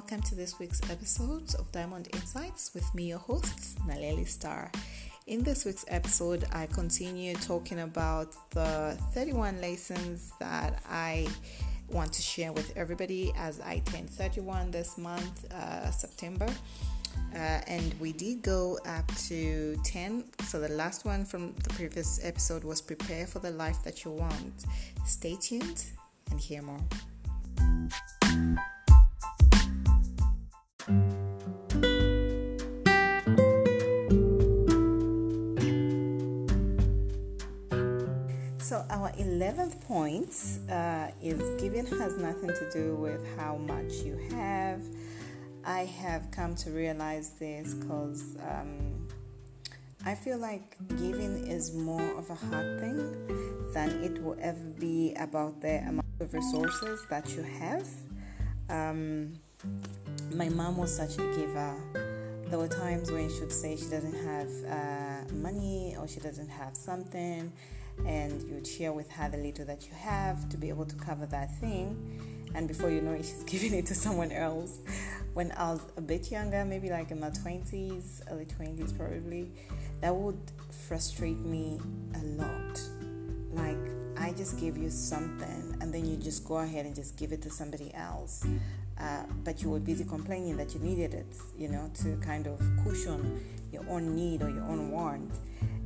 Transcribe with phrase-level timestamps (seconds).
[0.00, 4.72] welcome to this week's episode of Diamond Insights with me, your host, Naleli Star.
[5.26, 11.28] In this week's episode, I continue talking about the 31 lessons that I
[11.90, 16.48] want to share with everybody as I turn 31 this month, uh, September.
[17.34, 20.24] Uh, and we did go up to 10.
[20.44, 24.12] So the last one from the previous episode was Prepare for the Life That You
[24.12, 24.64] Want.
[25.04, 25.84] Stay tuned
[26.30, 26.80] and hear more.
[39.20, 40.34] 11th point
[40.70, 44.82] uh, is giving has nothing to do with how much you have.
[45.62, 49.06] I have come to realize this because um,
[50.06, 52.98] I feel like giving is more of a hard thing
[53.74, 57.86] than it will ever be about the amount of resources that you have.
[58.70, 59.34] Um,
[60.32, 61.76] my mom was such a giver.
[62.48, 66.48] There were times when she would say she doesn't have uh, money or she doesn't
[66.48, 67.52] have something,
[68.06, 70.96] and you would share with her the little that you have to be able to
[70.96, 71.96] cover that thing.
[72.54, 74.78] And before you know it, she's giving it to someone else.
[75.34, 79.52] When I was a bit younger, maybe like in my 20s, early 20s probably,
[80.00, 80.40] that would
[80.88, 81.80] frustrate me
[82.14, 82.80] a lot.
[83.52, 83.78] Like,
[84.18, 87.42] I just gave you something and then you just go ahead and just give it
[87.42, 88.44] to somebody else.
[88.98, 92.60] Uh, but you were busy complaining that you needed it, you know, to kind of
[92.84, 93.42] cushion
[93.72, 95.30] your own need or your own want.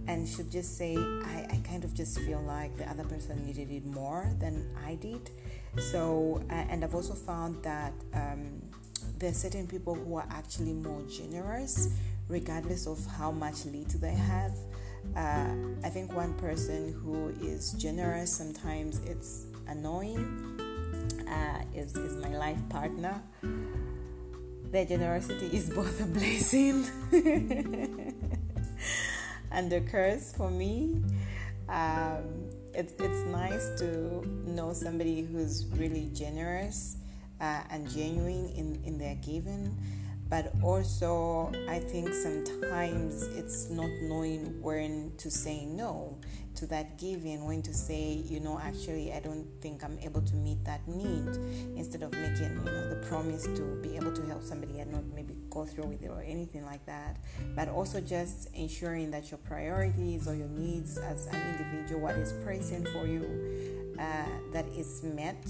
[0.06, 3.70] And should just say, I, I kind of just feel like the other person needed
[3.70, 5.30] it more than I did.
[5.78, 8.62] So, uh, and I've also found that um,
[9.18, 11.88] there are certain people who are actually more generous,
[12.28, 14.52] regardless of how much little they have.
[15.16, 20.60] Uh, I think one person who is generous sometimes it's annoying
[21.28, 23.22] uh, is, is my life partner.
[24.70, 26.84] Their generosity is both a blessing
[29.54, 31.02] and a curse for me.
[31.68, 36.96] Um, it's, it's nice to know somebody who's really generous
[37.40, 39.76] uh, and genuine in, in their giving
[40.28, 46.18] but also I think sometimes it's not knowing when to say no
[46.56, 50.34] to that giving, when to say, you know, actually I don't think I'm able to
[50.34, 51.28] meet that need,
[51.76, 55.04] instead of making, you know, the promise to be able to help somebody and not
[55.14, 57.16] maybe go through with it or anything like that.
[57.54, 62.32] But also just ensuring that your priorities or your needs as an individual, what is
[62.44, 65.46] pressing for you, uh, that is met.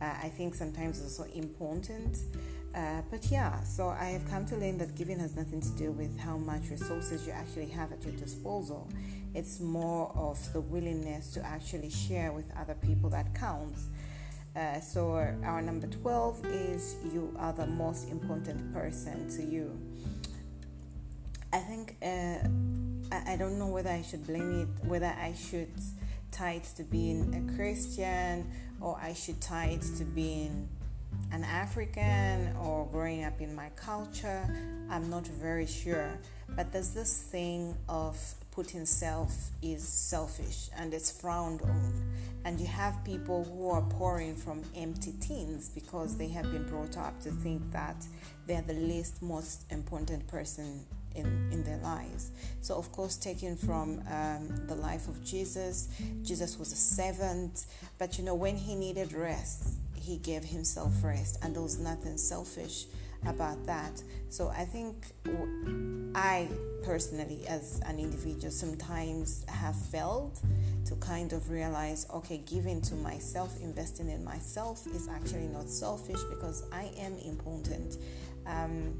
[0.00, 2.18] Uh, I think sometimes it's also important.
[2.74, 5.90] Uh, but yeah, so I have come to learn that giving has nothing to do
[5.92, 8.88] with how much resources you actually have at your disposal.
[9.34, 13.88] It's more of the willingness to actually share with other people that counts.
[14.56, 15.12] Uh, so,
[15.44, 19.78] our number 12 is you are the most important person to you.
[21.52, 22.48] I think, uh,
[23.14, 25.72] I, I don't know whether I should blame it, whether I should
[26.30, 28.50] tie it to being a Christian
[28.80, 30.68] or I should tie it to being
[31.32, 34.46] an African or growing up in my culture.
[34.90, 36.18] I'm not very sure.
[36.54, 38.18] But there's this thing of
[38.50, 41.92] putting self is selfish and it's frowned on.
[42.44, 46.98] And you have people who are pouring from empty tins because they have been brought
[46.98, 47.96] up to think that
[48.46, 52.30] they're the least most important person in, in their lives.
[52.60, 55.88] So, of course, taken from um, the life of Jesus,
[56.22, 57.66] Jesus was a servant,
[57.98, 62.16] but you know, when he needed rest, he gave himself rest, and there was nothing
[62.16, 62.86] selfish
[63.26, 64.02] about that.
[64.28, 64.96] So I think
[66.14, 66.48] I
[66.82, 70.40] personally, as an individual, sometimes have failed
[70.86, 76.20] to kind of realize okay, giving to myself, investing in myself is actually not selfish
[76.30, 77.98] because I am important.
[78.46, 78.98] Um,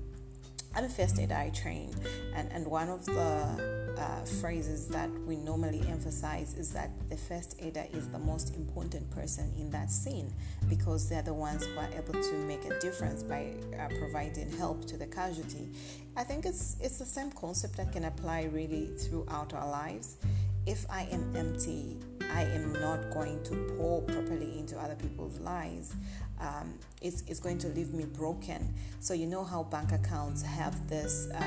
[0.74, 1.96] I'm a first aid I trained,
[2.34, 7.56] and, and one of the uh, phrases that we normally emphasize is that the first
[7.60, 10.32] aider is the most important person in that scene
[10.70, 14.86] because they're the ones who are able to make a difference by uh, providing help
[14.86, 15.68] to the casualty.
[16.16, 20.16] I think it's it's the same concept that can apply really throughout our lives.
[20.64, 21.98] If I am empty,
[22.32, 25.94] I am not going to pour properly into other people's lives
[26.42, 28.74] um, it's, it's going to leave me broken.
[29.00, 31.42] So, you know how bank accounts have this, um,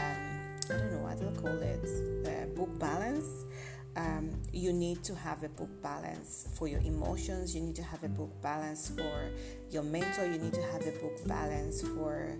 [0.70, 1.86] I don't know what they call it,
[2.26, 3.46] uh, book balance.
[3.98, 8.04] Um, you need to have a book balance for your emotions, you need to have
[8.04, 9.30] a book balance for
[9.72, 12.38] your mental, you need to have a book balance for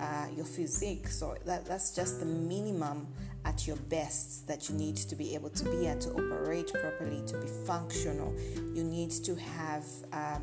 [0.00, 1.06] uh, your physique.
[1.06, 3.06] So that, that's just the minimum
[3.44, 7.22] at your best that you need to be able to be at to operate properly,
[7.28, 8.34] to be functional.
[8.74, 10.42] You need to have um,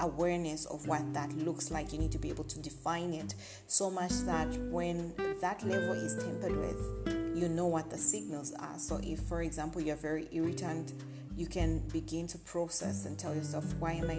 [0.00, 1.92] awareness of what that looks like.
[1.92, 3.34] You need to be able to define it
[3.66, 8.78] so much that when that level is tempered with, you know what the signals are.
[8.78, 10.92] So, if for example you're very irritant,
[11.36, 14.16] you can begin to process and tell yourself, why am I,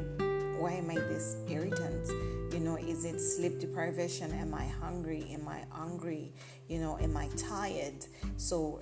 [0.60, 2.07] why am I this irritant?
[2.54, 4.31] You know, is it sleep deprivation?
[4.33, 5.28] Am I hungry?
[5.31, 6.33] Am I angry?
[6.68, 8.06] You know, am I tired?
[8.38, 8.81] So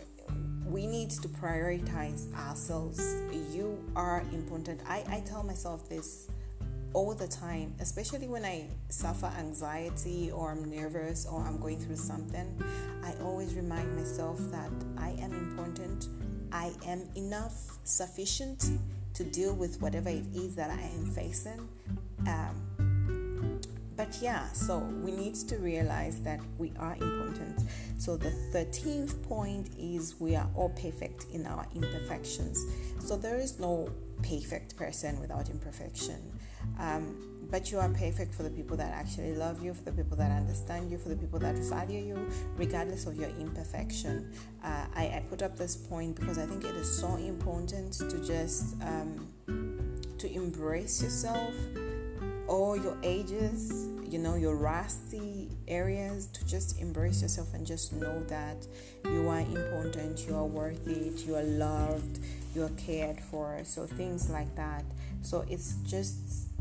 [0.66, 3.16] we need to prioritize ourselves.
[3.54, 4.82] You are important.
[4.88, 6.30] I, I tell myself this
[6.94, 11.98] all the time, especially when I suffer anxiety or I'm nervous or I'm going through
[11.98, 12.62] something.
[13.04, 16.08] I always remind myself that I am important,
[16.52, 18.72] I am enough, sufficient
[19.14, 21.68] to deal with whatever it is that I am facing.
[22.28, 23.60] Um,
[23.96, 27.60] but yeah, so we need to realize that we are important.
[27.98, 32.66] So the 13th point is we are all perfect in our imperfections.
[33.00, 33.90] So there is no
[34.24, 36.39] perfect person without imperfection.
[36.80, 40.16] Um, but you are perfect for the people that actually love you, for the people
[40.18, 44.32] that understand you, for the people that value you, regardless of your imperfection.
[44.64, 48.24] Uh, I, I, put up this point because I think it is so important to
[48.24, 49.28] just um,
[50.20, 51.54] to embrace yourself,
[52.48, 58.22] all your ages, you know, your rusty areas, to just embrace yourself and just know
[58.24, 58.68] that
[59.06, 62.20] you are important, you are worth it, you are loved,
[62.56, 63.60] you are cared for.
[63.64, 64.84] So things like that.
[65.22, 66.18] So it's just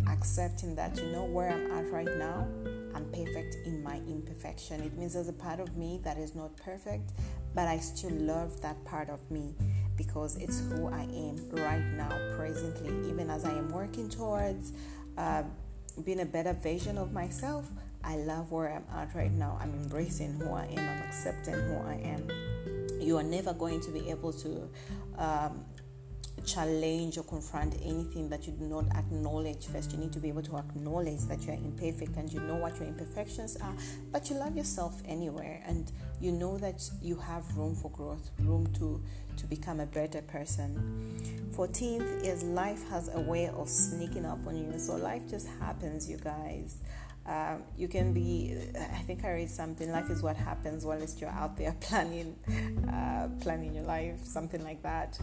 [0.08, 2.46] accepting that you know where I'm at right now,
[2.94, 4.80] I'm perfect in my imperfection.
[4.82, 7.12] It means there's a part of me that is not perfect,
[7.54, 9.54] but I still love that part of me
[9.96, 13.08] because it's who I am right now, presently.
[13.08, 14.72] Even as I am working towards
[15.16, 15.42] uh,
[16.04, 17.68] being a better version of myself,
[18.04, 19.58] I love where I'm at right now.
[19.60, 23.00] I'm embracing who I am, I'm accepting who I am.
[23.00, 24.68] You are never going to be able to
[25.18, 25.64] um,
[26.48, 29.92] challenge or confront anything that you do not acknowledge first.
[29.92, 32.78] You need to be able to acknowledge that you are imperfect and you know what
[32.78, 33.74] your imperfections are,
[34.10, 38.66] but you love yourself anywhere and you know that you have room for growth, room
[38.74, 39.00] to,
[39.36, 41.20] to become a better person.
[41.56, 44.78] 14th is life has a way of sneaking up on you.
[44.78, 46.76] So life just happens, you guys.
[47.28, 51.28] Um, you can be i think i read something life is what happens whilst you're
[51.28, 52.34] out there planning
[52.90, 55.18] uh, planning your life something like that.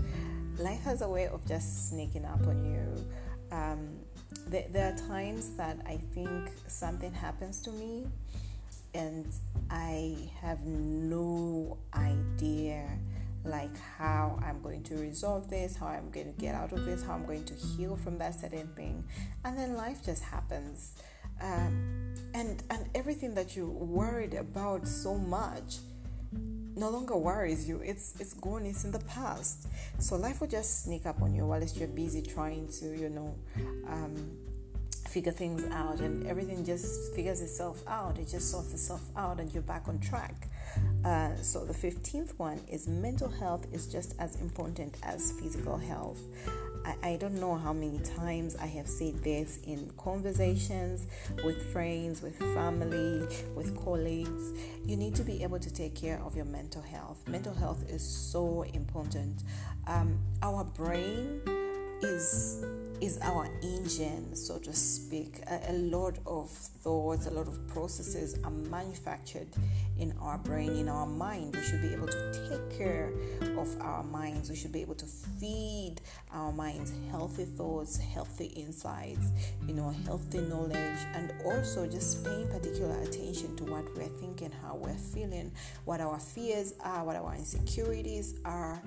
[0.60, 3.06] Life has a way of just sneaking up on you.
[3.52, 3.98] Um,
[4.52, 8.06] th- there are times that i think something happens to me
[8.94, 9.26] and
[9.70, 12.88] i have no idea
[13.44, 17.04] like how i'm going to resolve this how i'm going to get out of this
[17.04, 19.04] how i'm going to heal from that certain thing.
[19.44, 20.94] And then life just happens
[21.42, 25.78] um, and and everything that you worried about so much
[26.76, 27.80] no longer worries you.
[27.84, 28.66] It's it's gone.
[28.66, 29.68] It's in the past.
[30.00, 33.36] So life will just sneak up on you while you're busy trying to you know
[33.88, 34.38] um,
[35.08, 36.00] figure things out.
[36.00, 38.18] And everything just figures itself out.
[38.20, 40.48] It just sorts itself out and you're back on track.
[41.06, 46.20] Uh, so the 15th one is mental health is just as important as physical health
[46.86, 51.08] I, I don't know how many times I have said this in conversations
[51.44, 54.54] with friends, with family, with colleagues.
[54.86, 57.28] You need to be able to take care of your mental health.
[57.28, 59.44] Mental health is so important.
[59.88, 61.42] Um, our brain
[62.02, 62.64] is
[63.02, 65.40] is our engine, so to speak.
[65.48, 69.48] A, a, lot of thoughts, a lot of processes are manufactured
[69.98, 71.56] in our brain, in our mind.
[71.56, 73.12] We should be able to take care
[73.58, 74.50] of our minds.
[74.50, 75.96] We should be able to feed
[76.34, 79.28] our minds healthy thoughts, healthy insights,
[79.68, 84.76] you know, healthy knowledge, and also just paying particular attention to what we're thinking, how
[84.76, 85.52] we're feeling,
[85.86, 88.82] what our fears are, what our insecurities are.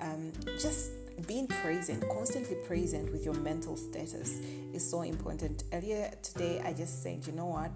[0.00, 0.90] Um, just
[1.26, 4.40] being present, constantly present with your mental status
[4.72, 5.64] is so important.
[5.72, 7.70] Earlier today, I just said, you know what?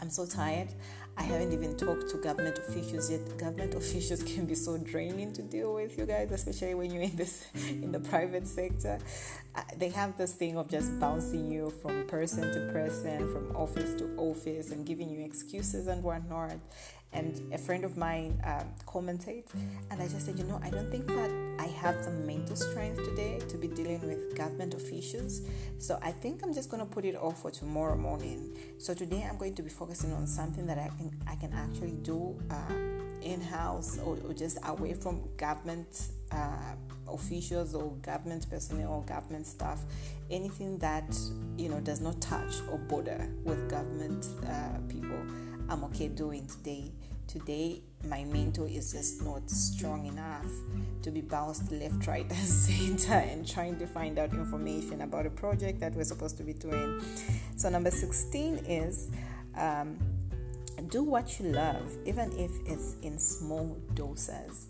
[0.00, 0.68] I'm so tired.
[1.18, 3.36] I haven't even talked to government officials yet.
[3.36, 7.16] Government officials can be so draining to deal with, you guys, especially when you're in
[7.16, 8.98] this in the private sector.
[9.54, 13.94] Uh, they have this thing of just bouncing you from person to person, from office
[14.00, 16.56] to office, and giving you excuses and whatnot
[17.12, 19.44] and a friend of mine um, commented
[19.90, 23.02] and i just said you know i don't think that i have the mental strength
[23.04, 25.42] today to be dealing with government officials
[25.78, 28.56] so i think i'm just going to put it off for tomorrow morning.
[28.78, 31.96] So today i'm going to be focusing on something that i can i can actually
[32.02, 32.74] do uh,
[33.22, 36.74] in-house or, or, just away from government uh,
[37.08, 39.80] officials or government personnel or government staff.
[40.30, 41.18] Anything that
[41.56, 45.18] you know does not touch or border with government uh, people
[45.70, 46.92] i'm okay doing today
[47.26, 50.46] today my mental is just not strong enough
[51.02, 55.30] to be bounced left, right, and center and trying to find out information about a
[55.30, 57.00] project that we're supposed to be doing.
[57.56, 59.10] So, number 16 is
[59.56, 59.98] um,
[60.88, 64.68] do what you love, even if it's in small doses.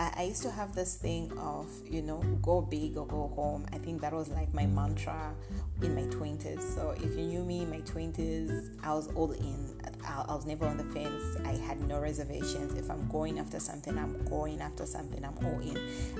[0.00, 3.66] I, I used to have this thing of, you know, go big or go home.
[3.70, 5.34] I think that was like my mantra
[5.82, 6.62] in my 20s.
[6.74, 9.78] So if you knew me in my 20s, I was all in.
[10.02, 11.36] I, I was never on the fence.
[11.44, 12.72] I had no reservations.
[12.78, 15.22] If I'm going after something, I'm going after something.
[15.22, 15.76] I'm all in.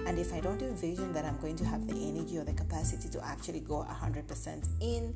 [0.06, 3.08] And if I don't envision that I'm going to have the energy or the capacity
[3.08, 5.14] to actually go 100% in,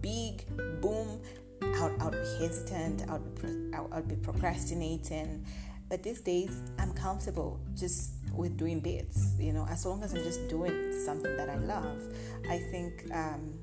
[0.00, 0.46] big,
[0.80, 1.20] boom,
[1.62, 3.10] I would, I would be hesitant.
[3.10, 5.44] I would be, I would be procrastinating.
[5.88, 10.22] But these days, I'm comfortable just with doing bits, you know, as long as I'm
[10.22, 12.02] just doing something that I love.
[12.50, 13.58] I think um,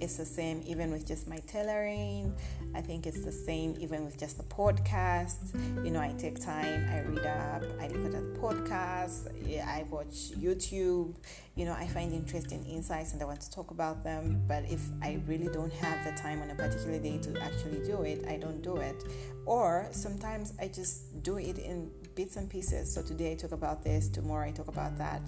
[0.00, 2.34] it's the same even with just my tailoring.
[2.74, 5.54] I think it's the same even with just the podcast.
[5.84, 9.28] You know, I take time, I read up, I look at the podcast,
[9.66, 11.14] I watch YouTube.
[11.54, 14.42] You know, I find interesting insights and I want to talk about them.
[14.48, 18.02] But if I really don't have the time on a particular day to actually do
[18.02, 19.04] it, I don't do it.
[19.46, 22.92] Or sometimes I just do it in bits and pieces.
[22.92, 25.22] So today I talk about this, tomorrow I talk about that.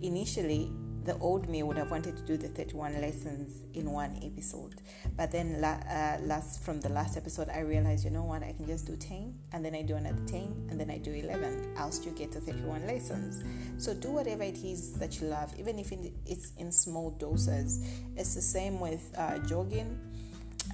[0.00, 0.70] Initially,
[1.04, 4.76] the old me would have wanted to do the 31 lessons in one episode.
[5.16, 8.66] But then uh, last from the last episode i realized you know what i can
[8.66, 11.90] just do 10 and then i do another 10 and then i do 11 i'll
[11.90, 13.42] still get to 31 lessons.
[13.78, 15.92] So do whatever it is that you love even if
[16.26, 17.84] it's in small doses.
[18.16, 19.98] It's the same with uh, jogging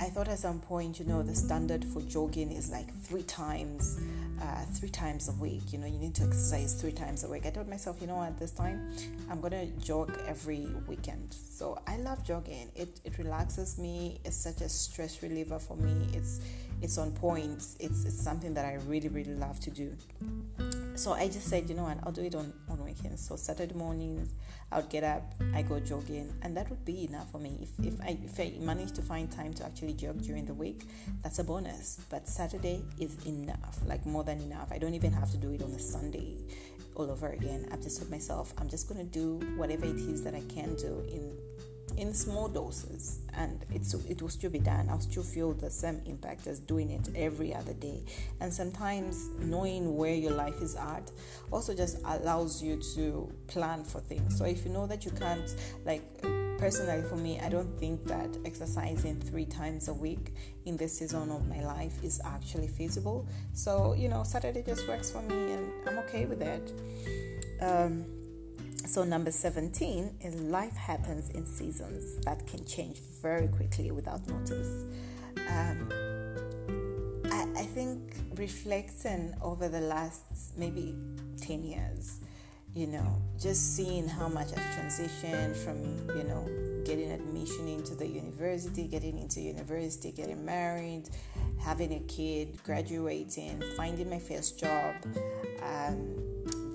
[0.00, 3.99] I thought at some point, you know, the standard for jogging is like three times,
[4.40, 5.73] uh, three times a week.
[5.73, 7.47] You know, you need to exercise three times a week.
[7.47, 8.92] I told myself, you know what, this time
[9.30, 11.33] I'm gonna jog every weekend.
[11.33, 12.71] So I love jogging.
[12.76, 14.21] It it relaxes me.
[14.25, 16.09] It's such a stress reliever for me.
[16.12, 16.40] It's
[16.83, 17.64] it's on point.
[17.80, 19.97] It's it's something that I really really love to do.
[20.99, 23.25] So I just said, you know what, I'll do it on on weekends.
[23.25, 24.35] So Saturday mornings
[24.73, 27.57] I would get up, I go jogging, and that would be enough for me.
[27.62, 30.88] If, if, I, if I manage to find time to actually jog during the week,
[31.23, 32.00] that's a bonus.
[32.11, 34.73] But Saturday is enough, like more than enough.
[34.73, 36.37] I don't even have to do it on a Sunday
[36.97, 37.69] all over again.
[37.71, 40.75] I've just told myself, I'm just going to do whatever it is that I can
[40.75, 41.33] do in
[41.99, 46.00] in small doses and it's it will still be done i'll still feel the same
[46.07, 48.02] impact as doing it every other day.
[48.40, 51.11] And sometimes knowing where your life is at
[51.50, 54.37] also just allows you to plan for things.
[54.38, 56.02] So if you know that you can't like
[56.59, 61.31] personally for me i don't think that exercising three times a week in this season
[61.31, 63.26] of my life is actually feasible.
[63.52, 66.73] So you know saturday just works for me and i'm okay with it.
[67.61, 68.17] Um,
[68.87, 74.85] so, number 17 is life happens in seasons that can change very quickly without notice.
[75.49, 75.92] Um,
[77.26, 80.23] I, I think reflecting over the last
[80.56, 80.94] maybe
[81.40, 82.20] 10 years,
[82.75, 85.82] you know, just seeing how much I've transitioned from,
[86.16, 86.47] you know,
[86.85, 91.11] getting admission into the university, getting into university, getting married,
[91.58, 94.94] having a kid, graduating, finding my first job,
[95.62, 96.16] um,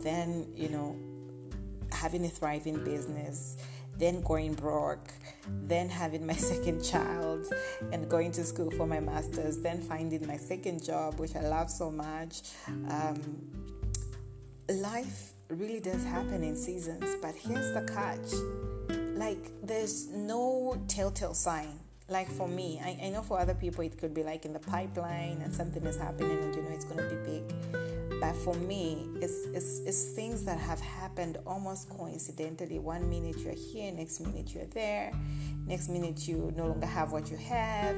[0.01, 0.95] then, you know,
[2.03, 3.55] having a thriving business,
[3.97, 5.07] then going broke,
[5.47, 7.45] then having my second child
[7.93, 11.69] and going to school for my master's, then finding my second job, which I love
[11.69, 12.41] so much.
[12.67, 13.19] Um,
[14.69, 18.33] life really does happen in seasons, but here's the catch
[19.15, 21.79] like, there's no telltale sign.
[22.09, 24.59] Like for me, I, I know for other people it could be like in the
[24.59, 27.83] pipeline and something is happening and you know it's to be big
[28.23, 32.79] but for me, it's, it's, it's things that have happened almost coincidentally.
[32.79, 35.11] One minute you're here, next minute you're there,
[35.67, 37.97] next minute you no longer have what you have,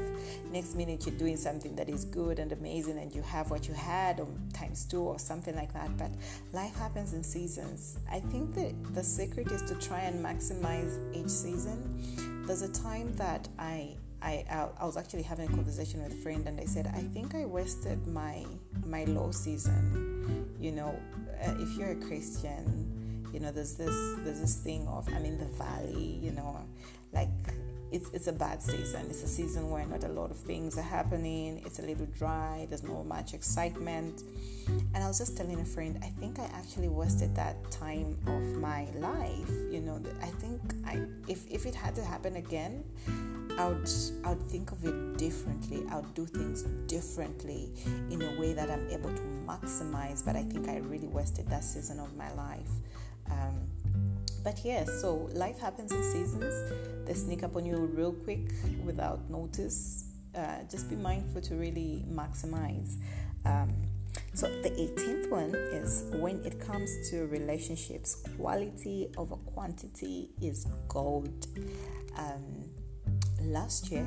[0.51, 3.75] next minute you're doing something that is good and amazing and you have what you
[3.75, 5.95] had or times two or something like that.
[5.95, 6.09] But
[6.53, 8.00] life happens in seasons.
[8.12, 12.34] I think that the secret is to try and maximize each season.
[12.45, 14.45] There's a time that I I,
[14.79, 17.45] I, was actually having a conversation with a friend and I said I think I
[17.45, 18.45] wasted my
[18.85, 20.55] my low season.
[20.59, 20.99] You know,
[21.43, 25.37] uh, if you're a Christian, you know there's this there's this thing of I'm in
[25.37, 26.19] the valley.
[26.21, 26.59] You know,
[27.13, 27.29] like
[27.91, 29.05] it's it's a bad season.
[29.09, 31.61] It's a season where not a lot of things are happening.
[31.65, 32.65] It's a little dry.
[32.69, 34.23] There's not much excitement.
[34.93, 38.43] And I was just telling a friend, I think I actually wasted that time of
[38.59, 39.51] my life.
[39.71, 42.83] You know, I think I if if it had to happen again,
[43.57, 43.89] I would
[44.23, 45.83] I would think of it differently.
[45.91, 47.71] I would do things differently
[48.09, 50.25] in a way that I'm able to maximize.
[50.25, 52.71] But I think I really wasted that season of my life.
[53.31, 53.67] Um,
[54.45, 56.53] but yeah, so life happens in seasons.
[57.05, 58.51] They sneak up on you real quick
[58.85, 60.05] without notice.
[60.33, 62.95] Uh, just be mindful to really maximize.
[63.45, 63.73] Um,
[64.33, 71.47] So the 18th one is when it comes to relationships, quality over quantity is gold.
[72.17, 72.69] Um,
[73.41, 74.03] last year,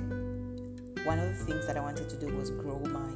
[1.04, 3.07] one of the things that I wanted to do was grow my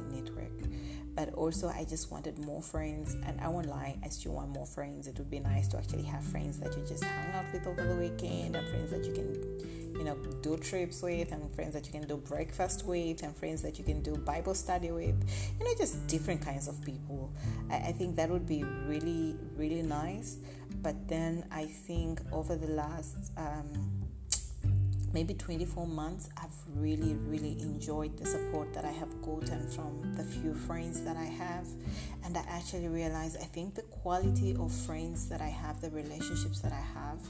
[1.15, 3.15] but also I just wanted more friends.
[3.25, 5.07] And I won't lie, I still want more friends.
[5.07, 7.83] It would be nice to actually have friends that you just hang out with over
[7.83, 11.85] the weekend, and friends that you can, you know, do trips with, and friends that
[11.85, 15.15] you can do breakfast with, and friends that you can do Bible study with.
[15.59, 17.31] You know, just different kinds of people.
[17.69, 20.37] I, I think that would be really, really nice.
[20.81, 23.91] But then I think over the last um,
[25.13, 30.23] maybe 24 months, I've really, really enjoyed the support that I have gotten from the
[30.23, 31.67] few friends that I have.
[32.25, 36.59] And I actually realized I think the quality of friends that I have, the relationships
[36.61, 37.21] that I have,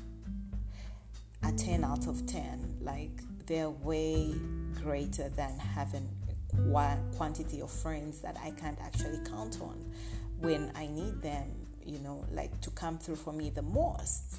[1.44, 2.78] are 10 out of 10.
[2.82, 4.34] Like, they're way
[4.82, 6.10] greater than having
[6.54, 9.92] a quantity of friends that I can't actually count on
[10.40, 11.52] when I need them,
[11.86, 14.38] you know, like to come through for me the most.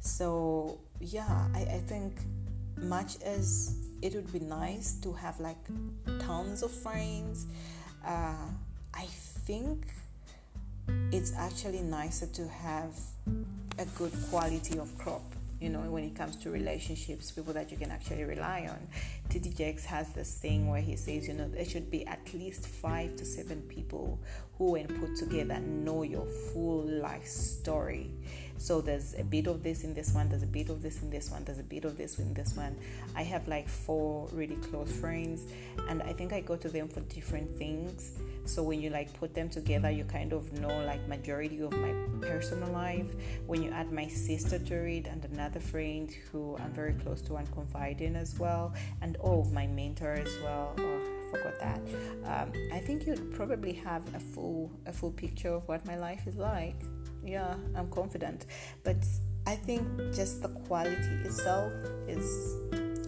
[0.00, 2.20] So, yeah, I, I think
[2.76, 5.56] much as it would be nice to have like
[6.20, 7.46] tons of friends,
[8.04, 8.48] uh,
[8.94, 9.04] I
[9.46, 9.86] think
[11.10, 12.94] it's actually nicer to have
[13.78, 15.22] a good quality of crop
[15.60, 18.78] you know, when it comes to relationships, people that you can actually rely on.
[19.30, 22.66] TD Jakes has this thing where he says, you know, there should be at least
[22.66, 24.18] five to seven people
[24.58, 28.10] who, when put together, know your full life story.
[28.58, 31.10] So there's a bit of this in this one, there's a bit of this in
[31.10, 32.76] this one, there's a bit of this in this one.
[33.14, 35.42] I have like four really close friends,
[35.88, 38.12] and I think I go to them for different things.
[38.44, 41.92] So when you like put them together, you kind of know like majority of my
[42.20, 43.10] personal life.
[43.46, 47.36] When you add my sister to it and another friend who I'm very close to
[47.36, 50.74] and confide in as well, and oh my mentor as well.
[50.78, 51.80] Oh, forgot that.
[52.24, 56.26] Um, I think you'd probably have a full a full picture of what my life
[56.26, 56.76] is like
[57.26, 58.46] yeah i'm confident.
[58.84, 58.96] But
[59.46, 61.72] i think just the quality itself
[62.08, 62.26] is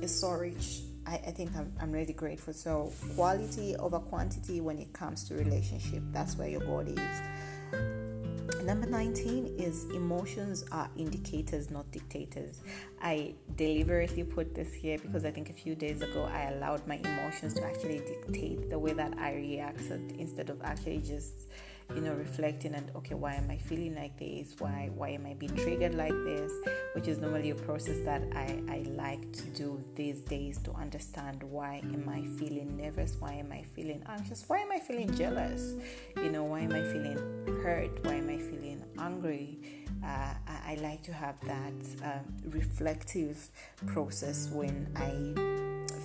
[0.02, 0.82] is so rich.
[1.06, 2.52] I, I think I'm, I'm really grateful.
[2.52, 8.64] So quality over quantity when it comes to relationship that's where your body is.
[8.64, 12.62] Number 19 is emotions are indicators not dictators.
[13.00, 16.94] I deliberately put this here because i think a few days ago i allowed my
[16.96, 21.48] emotions to actually dictate the way that i reacted instead of actually just
[21.94, 24.54] you know reflecting and okay why am i feeling like this?
[24.58, 26.52] Why why am i being triggered like this?
[26.94, 31.42] Which is normally a process that i i like to do these days to understand
[31.42, 33.16] why am i feeling nervous?
[33.18, 34.44] Why am i feeling anxious?
[34.46, 35.74] Why am i feeling jealous?
[36.16, 37.18] You know why am i feeling
[37.62, 38.04] hurt?
[38.04, 39.58] Why am i feeling angry?
[40.04, 41.72] Uh, I, I, like to have that
[42.04, 42.20] uh,
[42.50, 43.48] reflective
[43.86, 45.10] process when I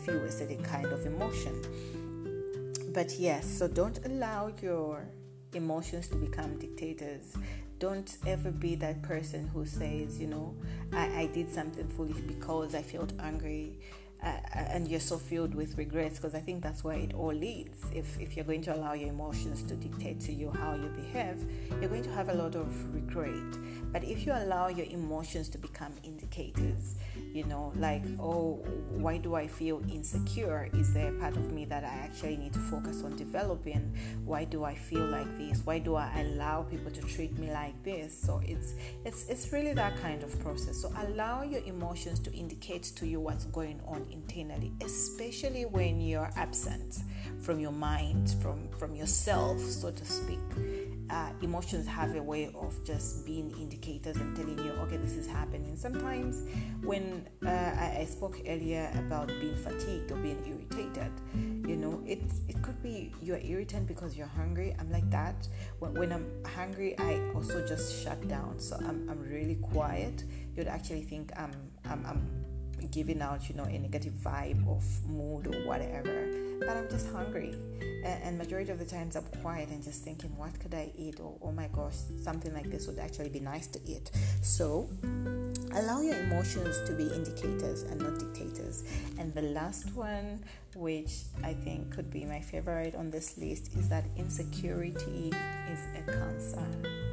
[0.03, 1.61] feel a certain kind of emotion.
[2.91, 5.05] But yes, so don't allow your
[5.55, 7.35] emotions to become dictators.
[7.79, 10.55] Don't ever be that person who says, you know,
[10.93, 13.77] I, I did something foolish because I felt angry.
[14.23, 17.83] Uh, and you're so filled with regrets because I think that's where it all leads.
[17.93, 21.45] If, if you're going to allow your emotions to dictate to you how you behave,
[21.81, 23.33] you're going to have a lot of regret.
[23.91, 26.95] But if you allow your emotions to become indicators,
[27.33, 30.69] you know like oh why do i feel insecure?
[30.73, 33.91] Is there a part of me that i actually need to focus on developing?
[34.23, 35.65] Why do i feel like this?
[35.65, 38.17] Why do i allow people to treat me like this?
[38.17, 40.79] So it's it's it's really that kind of process.
[40.81, 46.31] So allow your emotions to indicate to you what's going on internally especially when you're
[46.35, 46.99] absent
[47.41, 50.39] from your mind from from yourself so to speak
[51.09, 55.27] uh, emotions have a way of just being indicators and telling you, okay, this is
[55.27, 55.75] happening.
[55.75, 56.43] Sometimes,
[56.81, 61.11] when uh, I, I, spoke earlier about being fatigued or being irritated,
[61.67, 64.75] you know, it it could be you're irritated because you're hungry.
[64.79, 65.47] I'm like that.
[65.79, 68.59] When, when I'm hungry, I also just shut down.
[68.59, 70.23] So I'm, I'm really quiet.
[70.55, 71.51] You'd actually think I'm,
[71.85, 72.45] I'm, I'm
[72.91, 76.27] giving out, you know, a negative vibe of mood or whatever.
[76.59, 77.55] But I'm just hungry.
[78.03, 81.19] And majority of the times i'm quiet and just thinking what could i eat?
[81.21, 84.11] Or oh my gosh something like this would actually be nice to eat.
[84.41, 84.89] So
[85.73, 88.83] allow your emotions to be indicators and not dictators.
[89.17, 90.43] And the last one
[90.75, 95.31] which i think could be my favorite on this list is that insecurity
[95.71, 97.12] is a cancer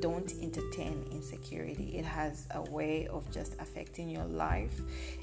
[0.00, 1.96] don't entertain insecurity.
[1.98, 4.80] It has a way of just affecting your life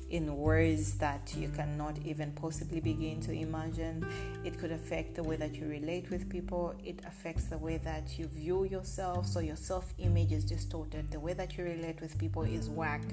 [0.10, 4.06] in ways that you cannot even possibly begin to imagine.
[4.44, 8.20] It could affect the way that you relate with people, it affects the way that
[8.20, 11.10] you view yourself, so your self image is distorted.
[11.12, 13.04] The way that you relate with people is whack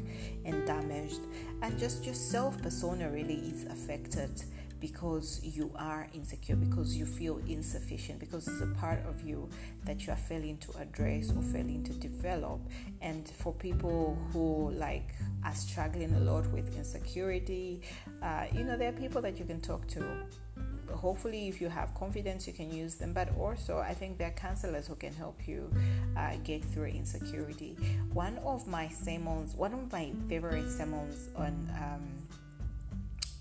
[0.44, 1.20] and damaged,
[1.62, 4.42] and just your self persona really is affected
[4.80, 9.48] because you are insecure, because you feel insufficient, because it's a part of you
[9.84, 12.60] that you are failing to address or failing to develop.
[13.00, 15.10] And for people who like
[15.44, 17.82] are struggling a lot with insecurity,
[18.22, 20.04] uh, you know, there are people that you can talk to.
[20.90, 23.12] Hopefully if you have confidence you can use them.
[23.12, 25.70] But also i think there are counselors who can help you
[26.16, 27.76] uh, get through insecurity.
[28.12, 32.02] One of my sermons one of my favorite sermons on um,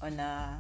[0.02, 0.60] on uh,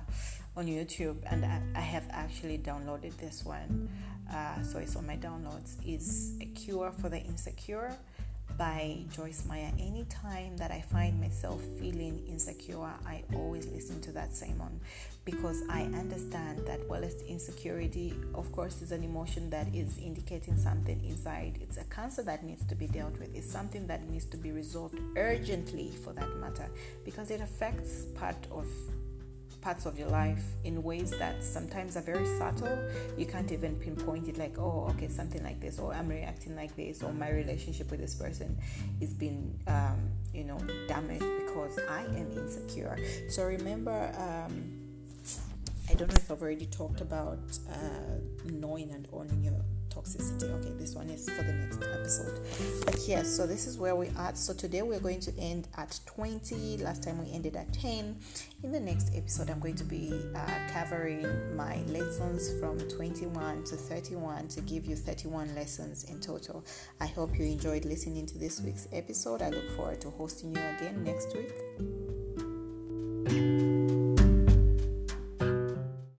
[0.59, 3.87] on youtube and I, I, have actually downloaded this one
[4.29, 7.97] uh, so it's on my downloads is a cure for the insecure
[8.57, 9.71] by Joyce Meyer.
[9.79, 14.81] Anytime that I find myself feeling insecure, I always listen to that sermon
[15.23, 21.01] because I understand that whilst insecurity, of course, is an emotion that is indicating something
[21.05, 23.33] inside, it's a cancer that needs to be dealt with.
[23.33, 26.69] It's something that needs to be resolved urgently for that matter
[27.05, 28.65] because it affects part of
[29.61, 32.77] parts of your life in ways that sometimes are very subtle.
[33.17, 36.75] You can't even pinpoint it like, oh, okay, something like this, or I'm reacting like
[36.75, 38.57] this, or my relationship with this person
[39.01, 42.97] is being, um, you know, damaged because I am insecure.
[43.29, 44.79] So remember, um,
[45.89, 49.53] I don't know if I've already talked about uh, knowing and owning your
[49.99, 50.51] toxicity.
[50.59, 52.39] Okay, this one is for the next episode.
[52.85, 54.35] But yes, so this is where we are.
[54.35, 56.77] So today we're going to end at 20.
[56.77, 58.17] Last time we ended at 10.
[58.63, 63.75] In the next episode, I'm going to be uh, covering my lessons from 21 to
[63.75, 66.63] 31 to give you 31 lessons in total.
[66.99, 69.41] I hope you enjoyed listening to this week's episode.
[69.41, 71.53] I look forward to hosting you again next week.